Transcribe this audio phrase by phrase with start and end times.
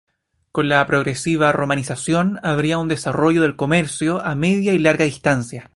[0.51, 5.69] Con la progresiva romanización habría un desarrollo del comercio a media y larga distancia.